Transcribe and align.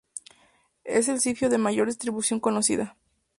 Es 0.83 1.09
el 1.09 1.19
zifio 1.21 1.51
de 1.51 1.59
mayor 1.59 1.85
distribución 1.85 2.39
conocida. 2.39 2.97